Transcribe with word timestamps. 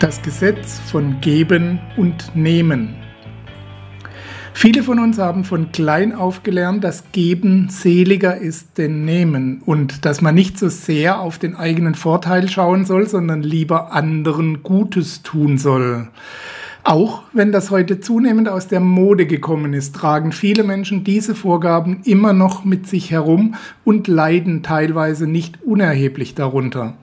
Das 0.00 0.22
Gesetz 0.22 0.78
von 0.78 1.20
Geben 1.20 1.80
und 1.96 2.36
Nehmen. 2.36 2.94
Viele 4.54 4.84
von 4.84 5.00
uns 5.00 5.18
haben 5.18 5.42
von 5.42 5.72
klein 5.72 6.14
auf 6.14 6.44
gelernt, 6.44 6.84
dass 6.84 7.10
Geben 7.10 7.68
seliger 7.68 8.36
ist 8.36 8.78
denn 8.78 9.04
Nehmen 9.04 9.60
und 9.66 10.04
dass 10.04 10.20
man 10.20 10.36
nicht 10.36 10.56
so 10.56 10.68
sehr 10.68 11.18
auf 11.18 11.40
den 11.40 11.56
eigenen 11.56 11.96
Vorteil 11.96 12.48
schauen 12.48 12.84
soll, 12.84 13.08
sondern 13.08 13.42
lieber 13.42 13.92
anderen 13.92 14.62
Gutes 14.62 15.24
tun 15.24 15.58
soll. 15.58 16.06
Auch 16.84 17.22
wenn 17.32 17.50
das 17.50 17.72
heute 17.72 17.98
zunehmend 17.98 18.48
aus 18.48 18.68
der 18.68 18.80
Mode 18.80 19.26
gekommen 19.26 19.74
ist, 19.74 19.96
tragen 19.96 20.30
viele 20.30 20.62
Menschen 20.62 21.02
diese 21.02 21.34
Vorgaben 21.34 22.02
immer 22.04 22.32
noch 22.32 22.64
mit 22.64 22.86
sich 22.86 23.10
herum 23.10 23.56
und 23.84 24.06
leiden 24.06 24.62
teilweise 24.62 25.26
nicht 25.26 25.60
unerheblich 25.64 26.36
darunter. 26.36 26.94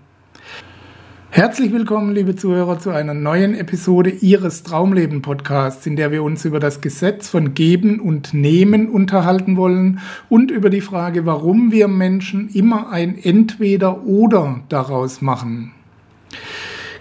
Herzlich 1.36 1.74
willkommen, 1.74 2.16
liebe 2.16 2.38
Zuhörer, 2.38 2.80
zu 2.80 2.91
einer 2.91 3.14
neuen 3.14 3.55
Episode 3.55 4.10
Ihres 4.10 4.64
Traumleben 4.64 5.22
Podcasts, 5.22 5.86
in 5.86 5.98
der 5.98 6.10
wir 6.10 6.24
uns 6.24 6.46
über 6.46 6.62
das 6.62 6.80
Gesetz 6.80 7.27
von 7.27 7.54
Geben 7.54 8.00
und 8.00 8.34
Nehmen 8.34 8.88
unterhalten 8.88 9.58
wollen 9.58 10.00
und 10.30 10.50
über 10.50 10.70
die 10.70 10.80
Frage, 10.80 11.26
warum 11.26 11.74
wir 11.74 11.90
Menschen 11.90 12.48
immer 12.48 12.90
ein 12.90 13.18
Entweder 13.22 14.05
oder 14.05 14.62
daraus 14.70 15.22
machen. 15.22 15.74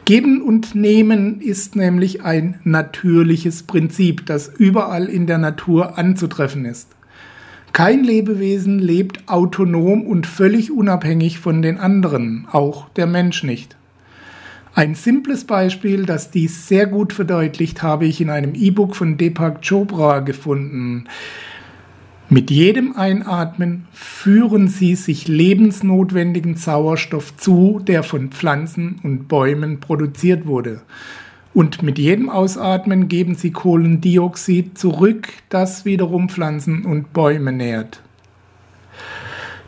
Geben 0.04 0.42
und 0.42 0.74
Nehmen 0.74 1.40
ist 1.40 1.76
nämlich 1.76 2.24
ein 2.24 2.58
natürliches 2.64 3.62
Prinzip, 3.62 4.26
das 4.26 4.48
überall 4.48 5.04
in 5.06 5.28
der 5.28 5.38
Natur 5.38 5.96
anzutreffen 5.96 6.64
ist. 6.64 6.88
Kein 7.72 8.02
Lebewesen 8.02 8.80
lebt 8.80 9.28
autonom 9.28 10.02
und 10.04 10.26
völlig 10.26 10.72
unabhängig 10.72 11.38
von 11.38 11.62
den 11.62 11.78
anderen, 11.78 12.48
auch 12.50 12.88
der 12.88 13.06
Mensch 13.06 13.44
nicht. 13.44 13.76
Ein 14.76 14.96
simples 14.96 15.44
Beispiel, 15.44 16.04
das 16.04 16.32
dies 16.32 16.66
sehr 16.66 16.86
gut 16.86 17.12
verdeutlicht, 17.12 17.84
habe 17.84 18.06
ich 18.06 18.20
in 18.20 18.28
einem 18.28 18.56
E-Book 18.56 18.96
von 18.96 19.16
Deepak 19.16 19.60
Chopra 19.62 20.18
gefunden. 20.18 21.04
Mit 22.28 22.50
jedem 22.50 22.96
Einatmen 22.96 23.86
führen 23.92 24.66
Sie 24.66 24.96
sich 24.96 25.28
lebensnotwendigen 25.28 26.56
Sauerstoff 26.56 27.36
zu, 27.36 27.80
der 27.86 28.02
von 28.02 28.30
Pflanzen 28.30 28.98
und 29.04 29.28
Bäumen 29.28 29.78
produziert 29.78 30.44
wurde. 30.44 30.80
Und 31.52 31.84
mit 31.84 31.96
jedem 32.00 32.28
Ausatmen 32.28 33.06
geben 33.06 33.36
Sie 33.36 33.52
Kohlendioxid 33.52 34.76
zurück, 34.76 35.28
das 35.50 35.84
wiederum 35.84 36.28
Pflanzen 36.28 36.84
und 36.84 37.12
Bäume 37.12 37.52
nährt. 37.52 38.02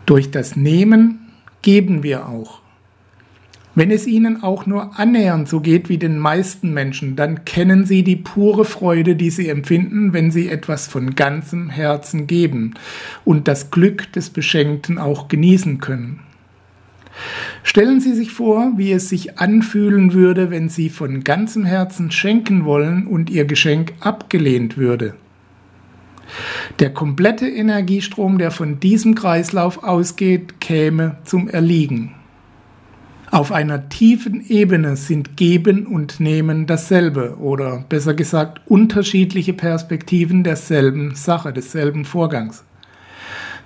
Durch 0.04 0.32
das 0.32 0.56
Nehmen 0.56 1.30
geben 1.62 2.02
wir 2.02 2.28
auch. 2.28 2.65
Wenn 3.76 3.90
es 3.90 4.06
Ihnen 4.06 4.42
auch 4.42 4.64
nur 4.64 4.98
annähernd 4.98 5.50
so 5.50 5.60
geht 5.60 5.90
wie 5.90 5.98
den 5.98 6.18
meisten 6.18 6.72
Menschen, 6.72 7.14
dann 7.14 7.44
kennen 7.44 7.84
Sie 7.84 8.02
die 8.02 8.16
pure 8.16 8.64
Freude, 8.64 9.16
die 9.16 9.28
Sie 9.28 9.50
empfinden, 9.50 10.14
wenn 10.14 10.30
Sie 10.30 10.48
etwas 10.48 10.86
von 10.86 11.14
ganzem 11.14 11.68
Herzen 11.68 12.26
geben 12.26 12.72
und 13.26 13.48
das 13.48 13.70
Glück 13.70 14.10
des 14.14 14.30
Beschenkten 14.30 14.96
auch 14.96 15.28
genießen 15.28 15.78
können. 15.78 16.20
Stellen 17.62 18.00
Sie 18.00 18.14
sich 18.14 18.30
vor, 18.30 18.72
wie 18.76 18.92
es 18.92 19.10
sich 19.10 19.38
anfühlen 19.38 20.14
würde, 20.14 20.50
wenn 20.50 20.70
Sie 20.70 20.88
von 20.88 21.22
ganzem 21.22 21.66
Herzen 21.66 22.10
schenken 22.10 22.64
wollen 22.64 23.06
und 23.06 23.28
Ihr 23.28 23.44
Geschenk 23.44 23.92
abgelehnt 24.00 24.78
würde. 24.78 25.16
Der 26.78 26.94
komplette 26.94 27.46
Energiestrom, 27.46 28.38
der 28.38 28.52
von 28.52 28.80
diesem 28.80 29.14
Kreislauf 29.14 29.84
ausgeht, 29.84 30.62
käme 30.62 31.18
zum 31.24 31.50
Erliegen. 31.50 32.15
Auf 33.32 33.50
einer 33.50 33.88
tiefen 33.88 34.44
Ebene 34.48 34.96
sind 34.96 35.36
Geben 35.36 35.86
und 35.86 36.20
Nehmen 36.20 36.66
dasselbe 36.66 37.36
oder 37.38 37.84
besser 37.88 38.14
gesagt 38.14 38.60
unterschiedliche 38.66 39.52
Perspektiven 39.52 40.44
derselben 40.44 41.16
Sache, 41.16 41.52
desselben 41.52 42.04
Vorgangs. 42.04 42.62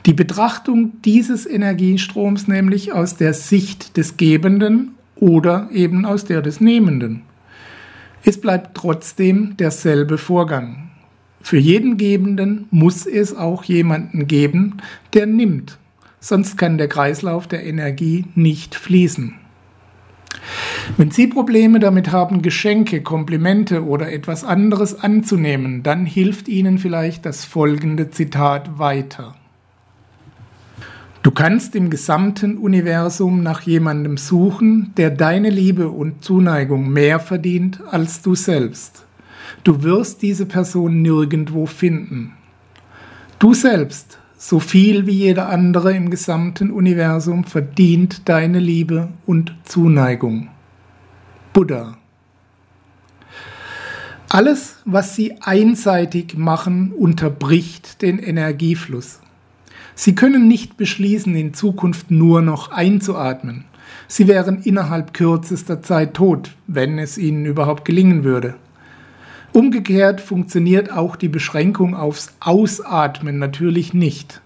Die 0.06 0.14
Betrachtung 0.14 1.02
dieses 1.04 1.44
Energiestroms 1.44 2.48
nämlich 2.48 2.94
aus 2.94 3.16
der 3.16 3.34
Sicht 3.34 3.98
des 3.98 4.16
Gebenden 4.16 4.92
oder 5.14 5.68
eben 5.72 6.06
aus 6.06 6.24
der 6.24 6.40
des 6.40 6.62
Nehmenden. 6.62 7.22
Es 8.24 8.40
bleibt 8.40 8.74
trotzdem 8.74 9.58
derselbe 9.58 10.16
Vorgang. 10.16 10.90
Für 11.42 11.58
jeden 11.58 11.98
Gebenden 11.98 12.66
muss 12.70 13.04
es 13.04 13.36
auch 13.36 13.64
jemanden 13.64 14.26
geben, 14.26 14.78
der 15.12 15.26
nimmt, 15.26 15.78
sonst 16.18 16.56
kann 16.56 16.78
der 16.78 16.88
Kreislauf 16.88 17.46
der 17.46 17.64
Energie 17.64 18.24
nicht 18.34 18.74
fließen. 18.74 19.34
Wenn 20.96 21.10
Sie 21.10 21.26
Probleme 21.26 21.78
damit 21.80 22.12
haben, 22.12 22.42
Geschenke, 22.42 23.02
Komplimente 23.02 23.84
oder 23.84 24.12
etwas 24.12 24.44
anderes 24.44 24.98
anzunehmen, 24.98 25.82
dann 25.82 26.06
hilft 26.06 26.48
Ihnen 26.48 26.78
vielleicht 26.78 27.26
das 27.26 27.44
folgende 27.44 28.10
Zitat 28.10 28.78
weiter. 28.78 29.34
Du 31.22 31.30
kannst 31.30 31.76
im 31.76 31.90
gesamten 31.90 32.56
Universum 32.56 33.42
nach 33.42 33.60
jemandem 33.60 34.16
suchen, 34.16 34.92
der 34.96 35.10
deine 35.10 35.50
Liebe 35.50 35.90
und 35.90 36.24
Zuneigung 36.24 36.90
mehr 36.90 37.20
verdient 37.20 37.80
als 37.90 38.22
du 38.22 38.34
selbst. 38.34 39.04
Du 39.62 39.82
wirst 39.82 40.22
diese 40.22 40.46
Person 40.46 41.02
nirgendwo 41.02 41.66
finden. 41.66 42.32
Du 43.38 43.52
selbst 43.52 44.18
so 44.42 44.58
viel 44.58 45.06
wie 45.06 45.12
jeder 45.12 45.50
andere 45.50 45.94
im 45.94 46.08
gesamten 46.08 46.70
Universum 46.70 47.44
verdient 47.44 48.26
deine 48.26 48.58
Liebe 48.58 49.08
und 49.26 49.54
Zuneigung. 49.64 50.48
Buddha. 51.52 51.98
Alles, 54.30 54.76
was 54.86 55.14
sie 55.14 55.42
einseitig 55.42 56.38
machen, 56.38 56.90
unterbricht 56.92 58.00
den 58.00 58.18
Energiefluss. 58.18 59.20
Sie 59.94 60.14
können 60.14 60.48
nicht 60.48 60.78
beschließen, 60.78 61.36
in 61.36 61.52
Zukunft 61.52 62.10
nur 62.10 62.40
noch 62.40 62.70
einzuatmen. 62.70 63.66
Sie 64.08 64.26
wären 64.26 64.62
innerhalb 64.62 65.12
kürzester 65.12 65.82
Zeit 65.82 66.14
tot, 66.14 66.56
wenn 66.66 66.98
es 66.98 67.18
ihnen 67.18 67.44
überhaupt 67.44 67.84
gelingen 67.84 68.24
würde. 68.24 68.54
Umgekehrt 69.52 70.20
funktioniert 70.20 70.92
auch 70.92 71.16
die 71.16 71.28
Beschränkung 71.28 71.96
aufs 71.96 72.32
Ausatmen 72.38 73.38
natürlich 73.38 73.92
nicht. 73.92 74.40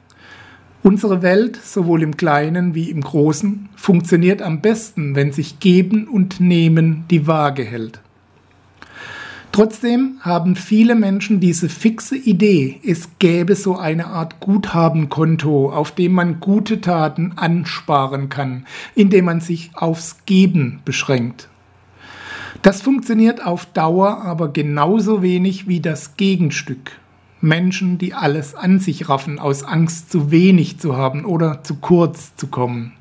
Unsere 0.82 1.22
Welt, 1.22 1.56
sowohl 1.62 2.02
im 2.02 2.16
Kleinen 2.16 2.74
wie 2.74 2.90
im 2.90 3.02
Großen, 3.02 3.68
funktioniert 3.76 4.40
am 4.40 4.60
besten, 4.60 5.14
wenn 5.14 5.32
sich 5.32 5.60
Geben 5.60 6.08
und 6.08 6.40
Nehmen 6.40 7.04
die 7.10 7.26
Waage 7.26 7.64
hält. 7.64 8.00
Trotzdem 9.52 10.16
haben 10.20 10.56
viele 10.56 10.94
Menschen 10.94 11.38
diese 11.38 11.68
fixe 11.68 12.16
Idee, 12.16 12.80
es 12.84 13.08
gäbe 13.18 13.54
so 13.54 13.76
eine 13.78 14.08
Art 14.08 14.40
Guthabenkonto, 14.40 15.70
auf 15.70 15.92
dem 15.92 16.12
man 16.12 16.40
gute 16.40 16.80
Taten 16.80 17.34
ansparen 17.36 18.30
kann, 18.30 18.66
indem 18.94 19.26
man 19.26 19.40
sich 19.40 19.70
aufs 19.74 20.24
Geben 20.26 20.80
beschränkt. 20.84 21.48
Das 22.64 22.80
funktioniert 22.80 23.44
auf 23.44 23.66
Dauer 23.66 24.22
aber 24.22 24.50
genauso 24.50 25.20
wenig 25.20 25.68
wie 25.68 25.80
das 25.80 26.16
Gegenstück. 26.16 26.92
Menschen, 27.42 27.98
die 27.98 28.14
alles 28.14 28.54
an 28.54 28.80
sich 28.80 29.06
raffen, 29.10 29.38
aus 29.38 29.64
Angst 29.64 30.10
zu 30.10 30.30
wenig 30.30 30.78
zu 30.78 30.96
haben 30.96 31.26
oder 31.26 31.62
zu 31.62 31.74
kurz 31.74 32.34
zu 32.36 32.46
kommen. 32.46 32.94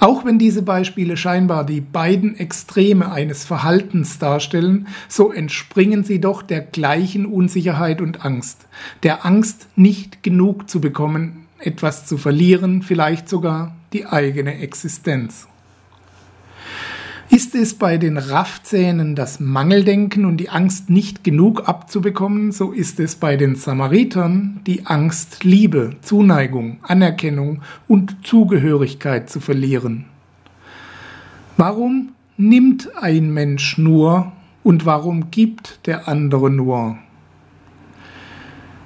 Auch 0.00 0.24
wenn 0.24 0.38
diese 0.38 0.62
Beispiele 0.62 1.18
scheinbar 1.18 1.66
die 1.66 1.82
beiden 1.82 2.38
Extreme 2.38 3.12
eines 3.12 3.44
Verhaltens 3.44 4.18
darstellen, 4.18 4.88
so 5.08 5.30
entspringen 5.30 6.02
sie 6.02 6.18
doch 6.18 6.40
der 6.40 6.62
gleichen 6.62 7.26
Unsicherheit 7.26 8.00
und 8.00 8.24
Angst, 8.24 8.66
der 9.02 9.26
Angst, 9.26 9.68
nicht 9.76 10.22
genug 10.22 10.70
zu 10.70 10.80
bekommen, 10.80 11.44
etwas 11.58 12.06
zu 12.06 12.16
verlieren, 12.16 12.80
vielleicht 12.80 13.28
sogar 13.28 13.76
die 13.92 14.06
eigene 14.06 14.54
Existenz. 14.60 15.48
Ist 17.30 17.54
es 17.54 17.74
bei 17.74 17.98
den 17.98 18.16
Raffzähnen 18.16 19.14
das 19.14 19.38
Mangeldenken 19.38 20.24
und 20.24 20.38
die 20.38 20.48
Angst, 20.48 20.88
nicht 20.88 21.24
genug 21.24 21.68
abzubekommen, 21.68 22.52
so 22.52 22.72
ist 22.72 22.98
es 23.00 23.16
bei 23.16 23.36
den 23.36 23.54
Samaritern 23.54 24.60
die 24.66 24.86
Angst, 24.86 25.44
Liebe, 25.44 25.96
Zuneigung, 26.00 26.78
Anerkennung 26.82 27.60
und 27.86 28.26
Zugehörigkeit 28.26 29.28
zu 29.28 29.40
verlieren. 29.40 30.06
Warum 31.58 32.12
nimmt 32.38 32.96
ein 32.96 33.32
Mensch 33.32 33.76
nur 33.76 34.32
Und 34.64 34.84
warum 34.84 35.30
gibt 35.30 35.86
der 35.86 36.08
andere 36.08 36.50
nur? 36.50 36.98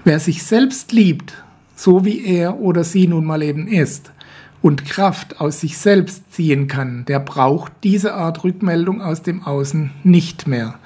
Wer 0.05 0.21
sich 0.21 0.45
selbst 0.45 0.93
liebt, 0.93 1.43
so 1.75 2.05
wie 2.05 2.25
er 2.25 2.61
oder 2.61 2.85
sie 2.85 3.09
nun 3.09 3.25
mal 3.25 3.43
eben 3.43 3.67
ist, 3.67 4.12
und 4.63 4.87
Kraft 4.87 5.41
aus 5.41 5.61
sich 5.61 5.77
selbst 5.77 6.33
ziehen 6.33 6.69
kann, 6.69 7.05
der 7.05 7.19
braucht 7.19 7.73
diese 7.83 8.15
Art 8.15 8.45
Rückmeldung 8.45 9.03
aus 9.03 9.23
dem 9.23 9.43
Außen 9.43 9.91
nicht 10.05 10.47
mehr. 10.47 10.77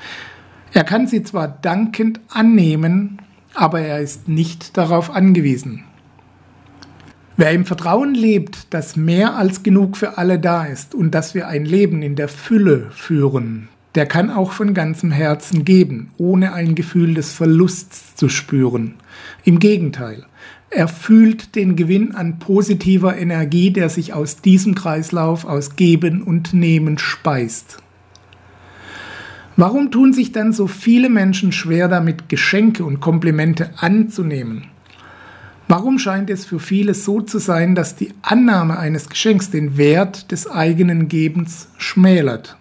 Er 0.73 0.84
kann 0.84 1.06
sie 1.06 1.23
zwar 1.23 1.46
dankend 1.49 2.20
annehmen, 2.28 3.19
aber 3.55 3.81
er 3.81 4.00
ist 4.00 4.28
nicht 4.28 4.76
darauf 4.76 5.11
angewiesen. 5.11 5.84
Wer 7.38 7.52
im 7.52 7.67
Vertrauen 7.67 8.14
lebt, 8.14 8.73
dass 8.73 8.96
mehr 8.96 9.37
als 9.37 9.62
genug 9.62 9.99
für 9.99 10.17
alle 10.17 10.38
da 10.38 10.64
ist 10.64 10.94
und 10.94 11.14
dass 11.14 11.34
wir 11.34 11.49
ein 11.49 11.67
Leben 11.67 12.00
in 12.00 12.17
der 12.17 12.29
Fülle 12.29 12.90
führen, 12.93 13.69
der 13.94 14.06
kann 14.06 14.31
auch 14.31 14.52
von 14.52 14.72
ganzem 14.75 15.11
Herzen 15.11 15.64
geben, 15.64 16.11
ohne 16.17 16.52
ein 16.55 16.75
Gefühl 16.75 17.14
des 17.14 17.32
Verlusts 17.32 18.14
zu 18.14 18.29
spüren. 18.29 18.94
Im 19.44 19.58
Gegenteil, 19.58 20.25
er 20.70 20.88
fühlt 20.88 21.54
den 21.54 21.76
Gewinn 21.76 22.14
an 22.14 22.38
positiver 22.38 23.16
Energie, 23.16 23.70
der 23.70 23.88
sich 23.88 24.12
aus 24.12 24.40
diesem 24.42 24.74
Kreislauf 24.74 25.44
aus 25.44 25.76
Geben 25.76 26.22
und 26.22 26.52
Nehmen 26.54 26.98
speist. 26.98 27.78
Warum 29.56 29.90
tun 29.90 30.12
sich 30.12 30.32
dann 30.32 30.52
so 30.52 30.66
viele 30.66 31.08
Menschen 31.08 31.50
schwer 31.52 31.88
damit, 31.88 32.28
Geschenke 32.28 32.84
und 32.84 33.00
Komplimente 33.00 33.70
anzunehmen? 33.78 34.66
Warum 35.68 35.98
scheint 35.98 36.30
es 36.30 36.44
für 36.44 36.60
viele 36.60 36.94
so 36.94 37.22
zu 37.22 37.38
sein, 37.38 37.74
dass 37.74 37.96
die 37.96 38.12
Annahme 38.22 38.78
eines 38.78 39.08
Geschenks 39.08 39.50
den 39.50 39.76
Wert 39.78 40.30
des 40.30 40.48
eigenen 40.48 41.08
Gebens 41.08 41.69
schmälert? 41.78 42.56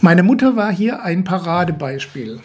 Meine 0.00 0.22
Mutter 0.22 0.56
war 0.56 0.72
hier 0.72 1.02
ein 1.02 1.24
Paradebeispiel. 1.24 2.40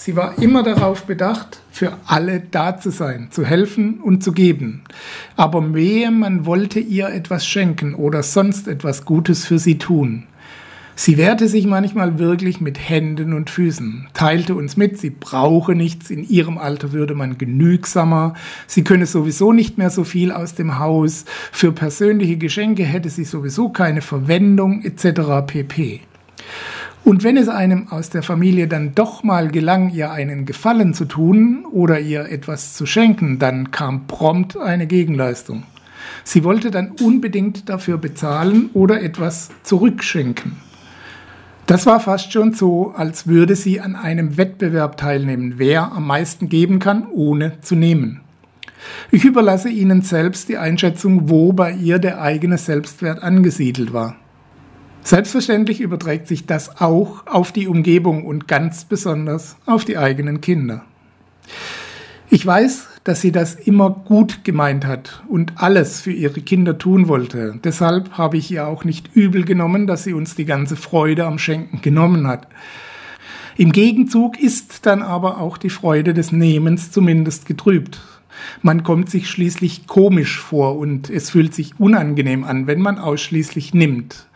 Sie 0.00 0.14
war 0.14 0.40
immer 0.40 0.62
darauf 0.62 1.06
bedacht, 1.06 1.60
für 1.72 1.94
alle 2.06 2.38
da 2.38 2.78
zu 2.78 2.90
sein, 2.90 3.32
zu 3.32 3.44
helfen 3.44 3.98
und 3.98 4.22
zu 4.22 4.30
geben. 4.30 4.84
Aber 5.34 5.74
wehe, 5.74 6.12
man 6.12 6.46
wollte 6.46 6.78
ihr 6.78 7.08
etwas 7.08 7.44
schenken 7.44 7.96
oder 7.96 8.22
sonst 8.22 8.68
etwas 8.68 9.04
Gutes 9.04 9.44
für 9.44 9.58
sie 9.58 9.76
tun. 9.76 10.22
Sie 10.94 11.18
wehrte 11.18 11.48
sich 11.48 11.66
manchmal 11.66 12.20
wirklich 12.20 12.60
mit 12.60 12.78
Händen 12.78 13.32
und 13.32 13.50
Füßen, 13.50 14.06
teilte 14.14 14.54
uns 14.54 14.76
mit, 14.76 14.98
sie 14.98 15.10
brauche 15.10 15.74
nichts, 15.74 16.10
in 16.10 16.22
ihrem 16.22 16.58
Alter 16.58 16.92
würde 16.92 17.16
man 17.16 17.36
genügsamer, 17.36 18.34
sie 18.68 18.84
könne 18.84 19.06
sowieso 19.06 19.52
nicht 19.52 19.78
mehr 19.78 19.90
so 19.90 20.04
viel 20.04 20.30
aus 20.30 20.54
dem 20.54 20.78
Haus, 20.78 21.24
für 21.50 21.72
persönliche 21.72 22.36
Geschenke 22.36 22.84
hätte 22.84 23.10
sie 23.10 23.24
sowieso 23.24 23.70
keine 23.70 24.00
Verwendung 24.00 24.84
etc. 24.84 25.44
pp. 25.44 26.02
Und 27.04 27.24
wenn 27.24 27.36
es 27.36 27.48
einem 27.48 27.88
aus 27.88 28.10
der 28.10 28.22
Familie 28.22 28.68
dann 28.68 28.94
doch 28.94 29.22
mal 29.22 29.48
gelang, 29.48 29.90
ihr 29.90 30.10
einen 30.10 30.44
Gefallen 30.44 30.94
zu 30.94 31.04
tun 31.04 31.64
oder 31.70 32.00
ihr 32.00 32.28
etwas 32.30 32.74
zu 32.74 32.86
schenken, 32.86 33.38
dann 33.38 33.70
kam 33.70 34.06
prompt 34.06 34.56
eine 34.58 34.86
Gegenleistung. 34.86 35.62
Sie 36.24 36.44
wollte 36.44 36.70
dann 36.70 36.92
unbedingt 37.02 37.68
dafür 37.68 37.98
bezahlen 37.98 38.70
oder 38.74 39.02
etwas 39.02 39.50
zurückschenken. 39.62 40.56
Das 41.66 41.84
war 41.84 42.00
fast 42.00 42.32
schon 42.32 42.54
so, 42.54 42.94
als 42.96 43.26
würde 43.26 43.54
sie 43.54 43.80
an 43.80 43.94
einem 43.94 44.38
Wettbewerb 44.38 44.96
teilnehmen, 44.96 45.54
wer 45.56 45.92
am 45.92 46.06
meisten 46.06 46.48
geben 46.48 46.78
kann, 46.78 47.06
ohne 47.12 47.60
zu 47.60 47.74
nehmen. 47.74 48.22
Ich 49.10 49.24
überlasse 49.24 49.68
Ihnen 49.68 50.02
selbst 50.02 50.48
die 50.48 50.56
Einschätzung, 50.56 51.28
wo 51.28 51.52
bei 51.52 51.72
ihr 51.72 51.98
der 51.98 52.22
eigene 52.22 52.58
Selbstwert 52.58 53.22
angesiedelt 53.22 53.92
war. 53.92 54.16
Selbstverständlich 55.02 55.80
überträgt 55.80 56.28
sich 56.28 56.46
das 56.46 56.80
auch 56.80 57.26
auf 57.26 57.52
die 57.52 57.66
Umgebung 57.66 58.24
und 58.24 58.46
ganz 58.48 58.84
besonders 58.84 59.56
auf 59.64 59.84
die 59.84 59.96
eigenen 59.96 60.40
Kinder. 60.40 60.84
Ich 62.30 62.44
weiß, 62.44 62.88
dass 63.04 63.22
sie 63.22 63.32
das 63.32 63.54
immer 63.54 63.88
gut 63.88 64.44
gemeint 64.44 64.84
hat 64.84 65.22
und 65.28 65.54
alles 65.56 66.02
für 66.02 66.12
ihre 66.12 66.42
Kinder 66.42 66.76
tun 66.76 67.08
wollte. 67.08 67.58
Deshalb 67.64 68.18
habe 68.18 68.36
ich 68.36 68.50
ihr 68.50 68.66
auch 68.66 68.84
nicht 68.84 69.16
übel 69.16 69.46
genommen, 69.46 69.86
dass 69.86 70.04
sie 70.04 70.12
uns 70.12 70.34
die 70.34 70.44
ganze 70.44 70.76
Freude 70.76 71.24
am 71.24 71.38
Schenken 71.38 71.80
genommen 71.80 72.26
hat. 72.26 72.46
Im 73.56 73.72
Gegenzug 73.72 74.38
ist 74.38 74.84
dann 74.84 75.02
aber 75.02 75.40
auch 75.40 75.56
die 75.58 75.70
Freude 75.70 76.12
des 76.12 76.30
Nehmens 76.30 76.92
zumindest 76.92 77.46
getrübt. 77.46 77.98
Man 78.62 78.84
kommt 78.84 79.10
sich 79.10 79.28
schließlich 79.28 79.86
komisch 79.86 80.38
vor 80.38 80.78
und 80.78 81.10
es 81.10 81.30
fühlt 81.30 81.54
sich 81.54 81.80
unangenehm 81.80 82.44
an, 82.44 82.66
wenn 82.66 82.80
man 82.80 82.98
ausschließlich 82.98 83.74
nimmt. 83.74 84.27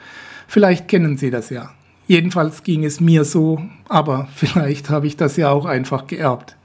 Vielleicht 0.52 0.86
kennen 0.86 1.16
Sie 1.16 1.30
das 1.30 1.48
ja. 1.48 1.70
Jedenfalls 2.06 2.62
ging 2.62 2.84
es 2.84 3.00
mir 3.00 3.24
so, 3.24 3.62
aber 3.88 4.28
vielleicht 4.34 4.90
habe 4.90 5.06
ich 5.06 5.16
das 5.16 5.38
ja 5.38 5.50
auch 5.50 5.64
einfach 5.64 6.06
geerbt. 6.06 6.58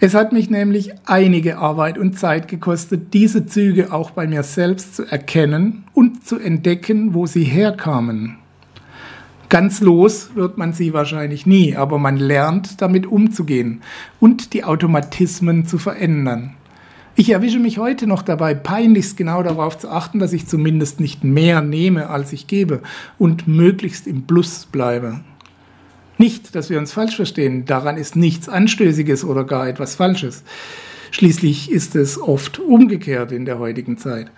Es 0.00 0.14
hat 0.14 0.32
mich 0.32 0.48
nämlich 0.48 0.92
einige 1.04 1.58
Arbeit 1.58 1.98
und 1.98 2.18
Zeit 2.18 2.48
gekostet, 2.48 3.12
diese 3.12 3.44
Züge 3.44 3.92
auch 3.92 4.12
bei 4.12 4.26
mir 4.26 4.42
selbst 4.42 4.96
zu 4.96 5.04
erkennen 5.04 5.84
und 5.92 6.26
zu 6.26 6.38
entdecken, 6.38 7.12
wo 7.12 7.26
sie 7.26 7.44
herkamen. 7.44 8.38
Ganz 9.50 9.82
los 9.82 10.30
wird 10.34 10.56
man 10.56 10.72
sie 10.72 10.94
wahrscheinlich 10.94 11.44
nie, 11.44 11.76
aber 11.76 11.98
man 11.98 12.16
lernt 12.16 12.80
damit 12.80 13.06
umzugehen 13.06 13.82
und 14.18 14.54
die 14.54 14.64
Automatismen 14.64 15.66
zu 15.66 15.76
verändern. 15.76 16.54
Ich 17.20 17.30
erwische 17.30 17.58
mich 17.58 17.78
heute 17.78 18.06
noch 18.06 18.22
dabei, 18.22 18.54
peinlichst 18.54 19.16
genau 19.16 19.42
darauf 19.42 19.76
zu 19.76 19.90
achten, 19.90 20.20
dass 20.20 20.32
ich 20.32 20.46
zumindest 20.46 21.00
nicht 21.00 21.24
mehr 21.24 21.62
nehme, 21.62 22.10
als 22.10 22.32
ich 22.32 22.46
gebe 22.46 22.80
und 23.18 23.48
möglichst 23.48 24.06
im 24.06 24.22
Plus 24.22 24.66
bleibe. 24.66 25.18
Nicht, 26.16 26.54
dass 26.54 26.70
wir 26.70 26.78
uns 26.78 26.92
falsch 26.92 27.16
verstehen, 27.16 27.64
daran 27.64 27.96
ist 27.96 28.14
nichts 28.14 28.48
Anstößiges 28.48 29.24
oder 29.24 29.42
gar 29.42 29.66
etwas 29.66 29.96
Falsches. 29.96 30.44
Schließlich 31.10 31.72
ist 31.72 31.96
es 31.96 32.20
oft 32.20 32.60
umgekehrt 32.60 33.32
in 33.32 33.46
der 33.46 33.58
heutigen 33.58 33.98
Zeit. 33.98 34.30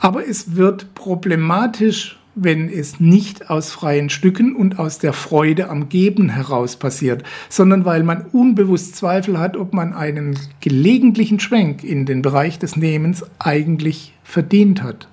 Aber 0.00 0.26
es 0.26 0.56
wird 0.56 0.92
problematisch, 0.96 2.19
wenn 2.42 2.68
es 2.68 3.00
nicht 3.00 3.50
aus 3.50 3.70
freien 3.70 4.08
Stücken 4.08 4.54
und 4.56 4.78
aus 4.78 4.98
der 4.98 5.12
Freude 5.12 5.68
am 5.68 5.88
Geben 5.88 6.30
heraus 6.30 6.76
passiert, 6.76 7.22
sondern 7.48 7.84
weil 7.84 8.02
man 8.02 8.26
unbewusst 8.32 8.96
Zweifel 8.96 9.38
hat, 9.38 9.56
ob 9.56 9.74
man 9.74 9.92
einen 9.92 10.38
gelegentlichen 10.60 11.40
Schwenk 11.40 11.84
in 11.84 12.06
den 12.06 12.22
Bereich 12.22 12.58
des 12.58 12.76
Nehmens 12.76 13.24
eigentlich 13.38 14.14
verdient 14.22 14.82
hat. 14.82 15.08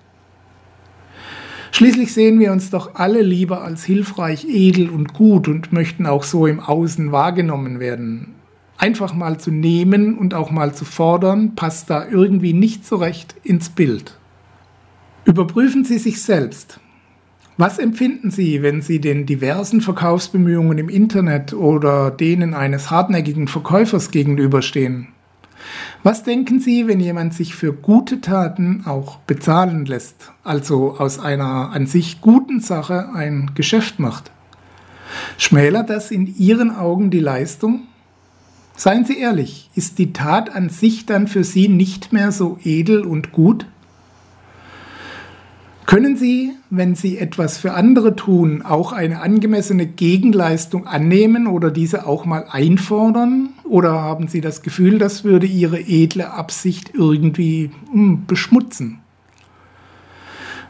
Schließlich 1.72 2.14
sehen 2.14 2.40
wir 2.40 2.52
uns 2.52 2.70
doch 2.70 2.96
alle 2.96 3.22
lieber 3.22 3.62
als 3.62 3.84
hilfreich, 3.84 4.46
edel 4.50 4.90
und 4.90 5.14
gut 5.14 5.48
und 5.48 5.74
möchten 5.74 6.06
auch 6.06 6.24
so 6.24 6.48
im 6.48 6.60
Außen 6.60 7.12
wahrgenommen 7.12 7.80
werden. 7.80 8.34
Einfach 8.78 9.14
mal 9.14 9.40
zu 9.40 9.52
nehmen 9.52 10.18
und 10.18 10.34
auch 10.34 10.50
mal 10.50 10.74
zu 10.74 10.86
fordern, 10.86 11.56
passt 11.56 11.90
da 11.90 12.08
irgendwie 12.08 12.54
nicht 12.54 12.86
so 12.86 12.96
recht 12.96 13.36
ins 13.44 13.70
Bild. 13.70 14.18
Überprüfen 15.26 15.84
Sie 15.84 15.98
sich 15.98 16.22
selbst. 16.22 16.80
Was 17.60 17.80
empfinden 17.80 18.30
Sie, 18.30 18.62
wenn 18.62 18.84
Sie 18.84 19.02
den 19.02 19.26
diversen 19.26 19.82
Verkaufsbemühungen 19.82 20.78
im 20.78 20.90
Internet 20.90 21.54
oder 21.54 22.12
denen 22.12 22.54
eines 22.54 22.92
hartnäckigen 22.92 23.48
Verkäufers 23.48 24.12
gegenüberstehen? 24.12 25.08
Was 26.04 26.22
denken 26.22 26.60
Sie, 26.60 26.88
wenn 26.88 27.00
jemand 27.00 27.34
sich 27.34 27.56
für 27.56 27.74
gute 27.74 28.22
Taten 28.22 28.84
auch 28.86 29.18
bezahlen 29.22 29.86
lässt, 29.86 30.32
also 30.44 30.98
aus 31.00 31.18
einer 31.18 31.72
an 31.72 31.88
sich 31.88 32.22
guten 32.22 32.60
Sache 32.60 33.10
ein 33.16 33.50
Geschäft 33.56 33.98
macht? 33.98 34.30
Schmälert 35.40 35.90
das 35.90 36.12
in 36.12 36.28
Ihren 36.38 36.70
Augen 36.70 37.10
die 37.10 37.20
Leistung? 37.20 37.88
Seien 38.76 39.04
Sie 39.04 39.18
ehrlich, 39.18 39.72
ist 39.74 39.98
die 39.98 40.14
Tat 40.14 40.56
an 40.56 40.70
sich 40.70 41.08
dann 41.08 41.26
für 41.26 41.44
Sie 41.44 41.70
nicht 41.70 42.14
mehr 42.14 42.32
so 42.32 42.60
edel 42.64 43.04
und 43.04 43.32
gut? 43.32 43.66
Können 45.88 46.18
Sie, 46.18 46.52
wenn 46.70 46.96
Sie 46.96 47.18
etwas 47.18 47.58
für 47.58 47.74
andere 47.74 48.14
tun, 48.14 48.62
auch 48.62 48.92
eine 48.92 49.22
angemessene 49.22 49.86
Gegenleistung 49.86 50.86
annehmen 50.86 51.48
oder 51.48 51.72
diese 51.72 52.06
auch 52.06 52.26
mal 52.26 52.46
einfordern? 52.50 53.52
Oder 53.64 53.94
haben 53.94 54.28
Sie 54.28 54.42
das 54.42 54.62
Gefühl, 54.64 55.00
das 55.00 55.24
würde 55.24 55.48
Ihre 55.48 55.80
edle 55.80 56.34
Absicht 56.34 56.92
irgendwie 56.94 57.72
hm, 57.90 58.26
beschmutzen? 58.28 59.00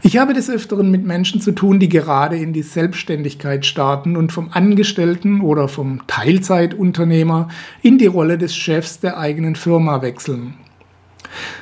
Ich 0.03 0.19
habe 0.19 0.35
des 0.35 0.51
Öfteren 0.51 0.91
mit 0.91 1.03
Menschen 1.03 1.41
zu 1.41 1.51
tun, 1.51 1.79
die 1.79 1.89
gerade 1.89 2.37
in 2.37 2.53
die 2.53 2.61
Selbstständigkeit 2.61 3.65
starten 3.65 4.17
und 4.17 4.31
vom 4.31 4.49
Angestellten 4.51 5.41
oder 5.41 5.67
vom 5.67 6.05
Teilzeitunternehmer 6.05 7.47
in 7.81 7.97
die 7.97 8.05
Rolle 8.05 8.37
des 8.37 8.55
Chefs 8.55 8.99
der 8.99 9.17
eigenen 9.17 9.55
Firma 9.55 10.03
wechseln. 10.03 10.53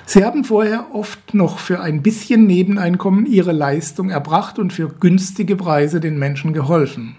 Sie 0.05 0.23
haben 0.23 0.43
vorher 0.43 0.87
oft 0.93 1.33
noch 1.33 1.59
für 1.59 1.79
ein 1.79 2.01
bisschen 2.01 2.45
Nebeneinkommen 2.47 3.25
ihre 3.25 3.51
Leistung 3.51 4.09
erbracht 4.09 4.59
und 4.59 4.73
für 4.73 4.89
günstige 4.89 5.55
Preise 5.55 5.99
den 5.99 6.19
Menschen 6.19 6.53
geholfen. 6.53 7.17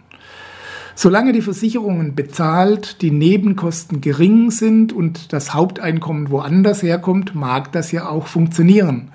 Solange 0.95 1.33
die 1.33 1.43
Versicherungen 1.43 2.15
bezahlt, 2.15 3.03
die 3.03 3.11
Nebenkosten 3.11 4.01
gering 4.01 4.51
sind 4.51 4.95
und 4.95 5.35
das 5.35 5.53
Haupteinkommen 5.53 6.31
woanders 6.31 6.83
herkommt, 6.83 7.35
mag 7.35 7.71
das 7.73 7.93
ja 7.93 8.09
auch 8.09 8.27
funktionieren. 8.27 9.11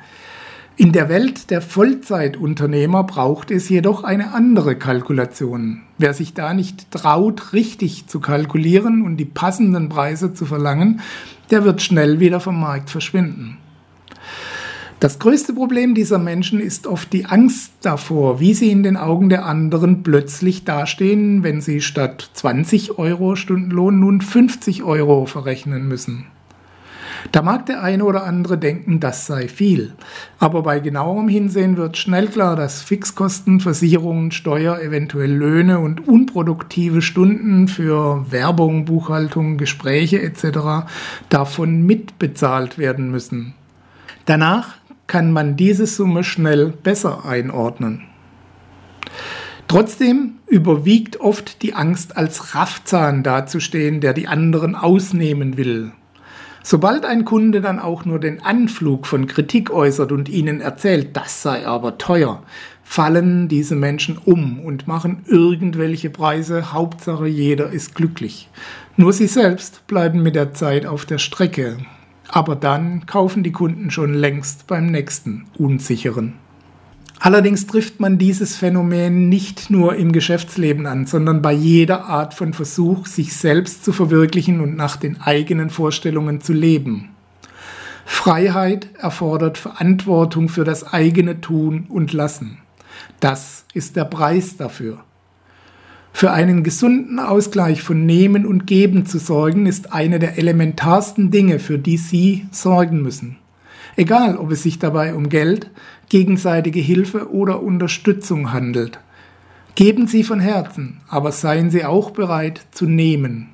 In 0.81 0.93
der 0.93 1.09
Welt 1.09 1.51
der 1.51 1.61
Vollzeitunternehmer 1.61 3.03
braucht 3.03 3.51
es 3.51 3.69
jedoch 3.69 4.03
eine 4.03 4.33
andere 4.33 4.75
Kalkulation. 4.75 5.83
Wer 5.99 6.15
sich 6.15 6.33
da 6.33 6.55
nicht 6.55 6.89
traut, 6.89 7.53
richtig 7.53 8.07
zu 8.07 8.19
kalkulieren 8.19 9.03
und 9.03 9.17
die 9.17 9.25
passenden 9.25 9.89
Preise 9.89 10.33
zu 10.33 10.47
verlangen, 10.47 11.01
der 11.51 11.65
wird 11.65 11.83
schnell 11.83 12.19
wieder 12.19 12.39
vom 12.39 12.59
Markt 12.59 12.89
verschwinden. 12.89 13.59
Das 14.99 15.19
größte 15.19 15.53
Problem 15.53 15.93
dieser 15.93 16.17
Menschen 16.17 16.59
ist 16.59 16.87
oft 16.87 17.13
die 17.13 17.25
Angst 17.25 17.73
davor, 17.83 18.39
wie 18.39 18.55
sie 18.55 18.71
in 18.71 18.81
den 18.81 18.97
Augen 18.97 19.29
der 19.29 19.45
anderen 19.45 20.01
plötzlich 20.01 20.63
dastehen, 20.63 21.43
wenn 21.43 21.61
sie 21.61 21.81
statt 21.81 22.31
20 22.33 22.97
Euro 22.97 23.35
Stundenlohn 23.35 23.99
nun 23.99 24.19
50 24.19 24.81
Euro 24.81 25.27
verrechnen 25.27 25.87
müssen. 25.87 26.25
Da 27.31 27.41
mag 27.41 27.65
der 27.67 27.83
eine 27.83 28.03
oder 28.03 28.23
andere 28.23 28.57
denken, 28.57 28.99
das 28.99 29.25
sei 29.25 29.47
viel. 29.47 29.93
Aber 30.39 30.63
bei 30.63 30.79
genauerem 30.79 31.27
Hinsehen 31.27 31.77
wird 31.77 31.97
schnell 31.97 32.27
klar, 32.27 32.55
dass 32.55 32.81
Fixkosten, 32.81 33.59
Versicherungen, 33.59 34.31
Steuer, 34.31 34.79
eventuell 34.81 35.31
Löhne 35.31 35.79
und 35.79 36.07
unproduktive 36.07 37.01
Stunden 37.01 37.67
für 37.67 38.25
Werbung, 38.31 38.85
Buchhaltung, 38.85 39.57
Gespräche 39.57 40.21
etc. 40.21 40.87
davon 41.29 41.85
mitbezahlt 41.85 42.77
werden 42.77 43.11
müssen. 43.11 43.53
Danach 44.25 44.75
kann 45.07 45.31
man 45.31 45.57
diese 45.57 45.85
Summe 45.85 46.23
schnell 46.23 46.67
besser 46.67 47.25
einordnen. 47.25 48.03
Trotzdem 49.67 50.33
überwiegt 50.47 51.21
oft 51.21 51.61
die 51.61 51.73
Angst, 51.73 52.17
als 52.17 52.55
Raffzahn 52.55 53.23
dazustehen, 53.23 54.01
der 54.01 54.13
die 54.13 54.27
anderen 54.27 54.75
ausnehmen 54.75 55.55
will. 55.55 55.93
Sobald 56.63 57.05
ein 57.05 57.25
Kunde 57.25 57.61
dann 57.61 57.79
auch 57.79 58.05
nur 58.05 58.19
den 58.19 58.41
Anflug 58.43 59.07
von 59.07 59.27
Kritik 59.27 59.71
äußert 59.71 60.11
und 60.11 60.29
ihnen 60.29 60.61
erzählt, 60.61 61.15
das 61.17 61.41
sei 61.41 61.65
aber 61.65 61.97
teuer, 61.97 62.43
fallen 62.83 63.47
diese 63.47 63.75
Menschen 63.75 64.17
um 64.23 64.59
und 64.59 64.87
machen 64.87 65.23
irgendwelche 65.25 66.09
Preise, 66.09 66.73
Hauptsache 66.73 67.27
jeder 67.27 67.69
ist 67.71 67.95
glücklich. 67.95 68.49
Nur 68.95 69.13
sie 69.13 69.27
selbst 69.27 69.85
bleiben 69.87 70.21
mit 70.21 70.35
der 70.35 70.53
Zeit 70.53 70.85
auf 70.85 71.05
der 71.05 71.17
Strecke 71.17 71.77
aber 72.31 72.55
dann 72.55 73.05
kaufen 73.05 73.43
die 73.43 73.51
Kunden 73.51 73.91
schon 73.91 74.13
längst 74.13 74.67
beim 74.67 74.87
nächsten 74.87 75.45
unsicheren. 75.57 76.35
Allerdings 77.23 77.67
trifft 77.67 77.99
man 77.99 78.17
dieses 78.17 78.55
Phänomen 78.55 79.29
nicht 79.29 79.69
nur 79.69 79.95
im 79.95 80.11
Geschäftsleben 80.11 80.87
an, 80.87 81.05
sondern 81.05 81.43
bei 81.43 81.53
jeder 81.53 82.05
Art 82.05 82.33
von 82.33 82.51
Versuch, 82.51 83.05
sich 83.05 83.37
selbst 83.37 83.85
zu 83.85 83.93
verwirklichen 83.93 84.59
und 84.59 84.75
nach 84.75 84.97
den 84.97 85.21
eigenen 85.21 85.69
Vorstellungen 85.69 86.41
zu 86.41 86.51
leben. 86.51 87.09
Freiheit 88.05 88.87
erfordert 88.97 89.59
Verantwortung 89.59 90.49
für 90.49 90.63
das 90.63 90.93
eigene 90.93 91.39
Tun 91.41 91.85
und 91.89 92.11
Lassen. 92.11 92.57
Das 93.19 93.65
ist 93.75 93.95
der 93.95 94.05
Preis 94.05 94.57
dafür. 94.57 95.03
Für 96.13 96.31
einen 96.31 96.63
gesunden 96.63 97.19
Ausgleich 97.19 97.83
von 97.83 98.03
Nehmen 98.03 98.47
und 98.47 98.65
Geben 98.65 99.05
zu 99.05 99.19
sorgen, 99.19 99.67
ist 99.67 99.93
eine 99.93 100.17
der 100.17 100.39
elementarsten 100.39 101.29
Dinge, 101.29 101.59
für 101.59 101.77
die 101.77 101.97
Sie 101.97 102.47
sorgen 102.49 103.03
müssen. 103.03 103.37
Egal, 103.95 104.37
ob 104.37 104.51
es 104.51 104.63
sich 104.63 104.79
dabei 104.79 105.13
um 105.13 105.29
Geld, 105.29 105.69
gegenseitige 106.11 106.81
Hilfe 106.81 107.31
oder 107.31 107.63
Unterstützung 107.63 108.51
handelt. 108.51 108.99
Geben 109.75 110.07
Sie 110.07 110.25
von 110.25 110.41
Herzen, 110.41 110.99
aber 111.07 111.31
seien 111.31 111.69
Sie 111.69 111.85
auch 111.85 112.11
bereit 112.11 112.65
zu 112.71 112.85
nehmen. 112.85 113.51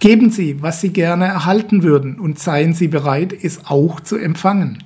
Geben 0.00 0.30
Sie, 0.30 0.60
was 0.60 0.80
Sie 0.80 0.92
gerne 0.92 1.26
erhalten 1.26 1.84
würden, 1.84 2.18
und 2.18 2.40
seien 2.40 2.74
Sie 2.74 2.88
bereit, 2.88 3.32
es 3.32 3.64
auch 3.66 4.00
zu 4.00 4.16
empfangen. 4.16 4.82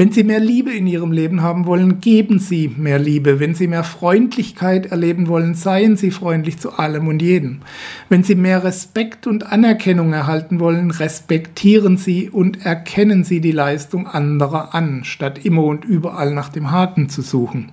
Wenn 0.00 0.12
Sie 0.12 0.24
mehr 0.24 0.40
Liebe 0.40 0.72
in 0.72 0.86
Ihrem 0.86 1.12
Leben 1.12 1.42
haben 1.42 1.66
wollen, 1.66 2.00
geben 2.00 2.38
Sie 2.38 2.68
mehr 2.68 2.98
Liebe. 2.98 3.38
Wenn 3.38 3.54
Sie 3.54 3.68
mehr 3.68 3.84
Freundlichkeit 3.84 4.86
erleben 4.86 5.28
wollen, 5.28 5.54
seien 5.54 5.98
Sie 5.98 6.10
freundlich 6.10 6.58
zu 6.58 6.72
allem 6.78 7.06
und 7.06 7.20
jedem. 7.20 7.60
Wenn 8.08 8.22
Sie 8.22 8.34
mehr 8.34 8.64
Respekt 8.64 9.26
und 9.26 9.52
Anerkennung 9.52 10.14
erhalten 10.14 10.58
wollen, 10.58 10.90
respektieren 10.90 11.98
Sie 11.98 12.30
und 12.30 12.64
erkennen 12.64 13.24
Sie 13.24 13.42
die 13.42 13.52
Leistung 13.52 14.06
anderer 14.06 14.74
an, 14.74 15.04
statt 15.04 15.44
immer 15.44 15.64
und 15.64 15.84
überall 15.84 16.32
nach 16.32 16.48
dem 16.48 16.70
Haken 16.70 17.10
zu 17.10 17.20
suchen. 17.20 17.70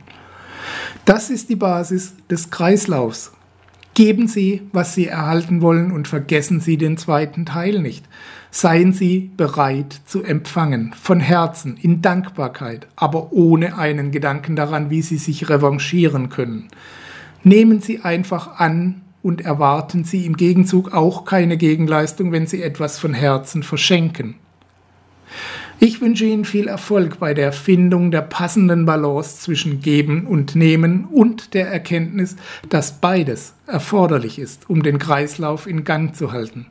Das 1.06 1.30
ist 1.30 1.48
die 1.48 1.56
Basis 1.56 2.14
des 2.30 2.50
Kreislaufs. 2.50 3.37
Geben 3.98 4.28
Sie, 4.28 4.62
was 4.74 4.94
Sie 4.94 5.08
erhalten 5.08 5.64
wollen 5.64 5.92
und 5.92 6.08
vergessen 6.08 6.60
Sie 6.60 6.78
den 6.78 6.98
zweiten 6.98 7.48
Teil 7.48 7.82
nicht. 7.82 8.06
Seien 8.52 8.94
Sie 8.94 9.32
bereit 9.36 10.02
zu 10.06 10.22
empfangen, 10.22 10.94
von 10.94 11.20
Herzen, 11.20 11.78
in 11.82 12.04
Dankbarkeit, 12.04 12.86
aber 12.96 13.34
ohne 13.34 13.76
einen 13.76 14.12
Gedanken 14.12 14.56
daran, 14.56 14.92
wie 14.92 15.02
Sie 15.02 15.18
sich 15.18 15.50
revanchieren 15.50 16.30
können. 16.30 16.68
Nehmen 17.42 17.82
Sie 17.82 18.02
einfach 18.02 18.60
an 18.60 19.02
und 19.24 19.42
erwarten 19.42 20.04
Sie 20.04 20.28
im 20.28 20.38
Gegenzug 20.38 20.94
auch 20.94 21.26
keine 21.26 21.58
Gegenleistung, 21.58 22.32
wenn 22.32 22.46
Sie 22.46 22.62
etwas 22.62 23.00
von 23.00 23.16
Herzen 23.16 23.64
verschenken. 23.64 24.36
Ich 25.80 26.02
wünsche 26.02 26.26
Ihnen 26.26 26.44
viel 26.44 26.68
Erfolg 26.68 27.20
bei 27.20 27.36
der 27.36 27.52
Findung 27.54 28.10
der 28.10 28.24
passenden 28.24 28.88
Balance 28.88 29.42
zwischen 29.42 29.80
Geben 29.80 30.26
und 30.26 30.56
Nehmen 30.56 31.06
und 31.06 31.54
der 31.54 31.68
Erkenntnis, 31.68 32.36
dass 32.68 32.94
beides 32.94 33.54
erforderlich 33.68 34.40
ist, 34.40 34.68
um 34.72 34.82
den 34.82 34.98
Kreislauf 34.98 35.68
in 35.68 35.84
Gang 35.84 36.16
zu 36.16 36.32
halten. 36.32 36.66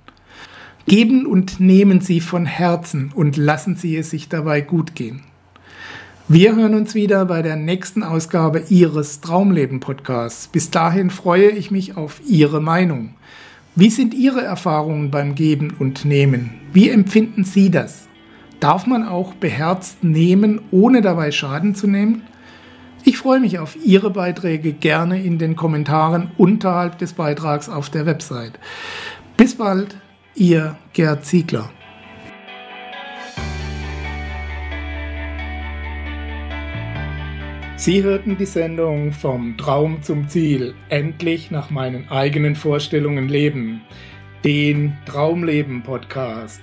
Geben 0.87 1.25
und 1.25 1.61
nehmen 1.61 2.01
Sie 2.01 2.21
von 2.21 2.47
Herzen 2.47 3.13
und 3.15 3.37
lassen 3.37 3.77
Sie 3.77 3.97
es 3.97 4.11
sich 4.11 4.29
dabei 4.29 4.61
gut 4.61 4.97
gehen. 4.97 5.23
Wir 6.27 6.57
hören 6.57 6.75
uns 6.75 6.97
wieder 6.97 7.27
bei 7.27 7.43
der 7.43 7.55
nächsten 7.55 8.03
Ausgabe 8.03 8.65
Ihres 8.71 9.21
Traumleben 9.21 9.79
Podcasts. 9.79 10.49
Bis 10.49 10.73
dahin 10.73 11.11
freue 11.11 11.51
ich 11.51 11.71
mich 11.71 11.97
auf 11.97 12.21
Ihre 12.27 12.61
Meinung. 12.61 13.15
Wie 13.77 13.91
sind 13.91 14.15
Ihre 14.15 14.43
Erfahrungen 14.43 15.13
beim 15.13 15.37
Geben 15.37 15.75
und 15.79 16.05
Nehmen? 16.05 16.51
Wie 16.73 16.91
empfinden 16.91 17.45
Sie 17.45 17.71
das? 17.71 18.06
Darf 18.61 18.87
man 18.87 19.07
auch 19.07 19.35
beherzt 19.35 20.03
nehmen, 20.03 20.61
ohne 20.71 21.03
dabei 21.03 21.31
Schaden 21.31 21.75
zu 21.75 21.87
nehmen? 21.87 22.23
Ich 23.05 23.19
freue 23.19 23.39
mich 23.39 23.59
auf 23.59 23.77
Ihre 23.85 24.11
Beiträge 24.11 24.73
gerne 24.73 25.23
in 25.23 25.39
den 25.39 25.57
Kommentaren 25.57 26.31
unterhalb 26.39 26.99
des 26.99 27.13
Beitrags 27.13 27.69
auf 27.69 27.91
der 27.91 28.07
Website. 28.07 28.59
Bis 29.37 29.55
bald, 29.57 29.97
Ihr 30.35 30.77
Gerd 30.93 31.25
Ziegler. 31.25 31.71
Sie 37.77 38.03
hörten 38.03 38.39
die 38.39 38.47
Sendung 38.47 39.13
Vom 39.13 39.59
Traum 39.59 40.03
zum 40.03 40.29
Ziel, 40.29 40.75
endlich 40.89 41.51
nach 41.51 41.69
meinen 41.69 42.09
eigenen 42.09 42.57
Vorstellungen 42.57 43.29
leben, 43.29 43.83
den 44.45 44.97
Traumleben 45.05 45.83
Podcast. 45.83 46.63